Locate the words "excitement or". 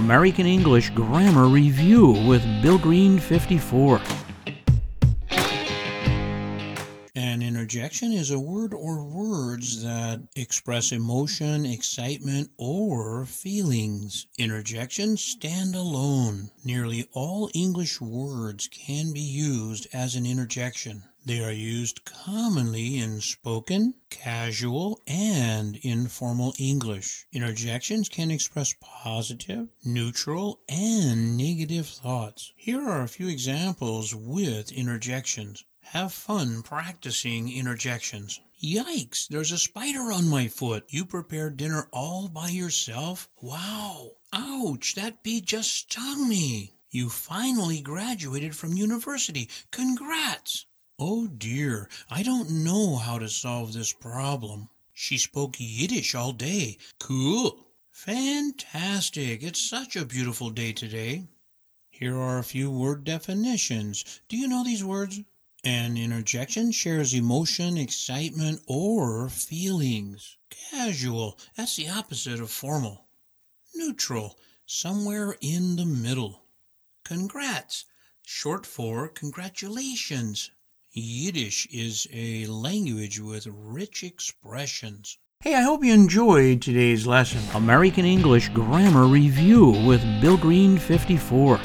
11.66-13.26, 67.78-69.30